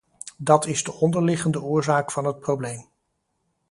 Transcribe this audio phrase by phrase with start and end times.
[0.37, 2.89] Dat is de onderliggende oorzaak van het probleem.